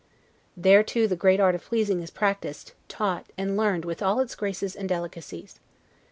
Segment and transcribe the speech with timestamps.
[0.57, 4.33] There too the great art of pleasing is practiced, taught, and learned with all its
[4.33, 5.59] graces and delicacies.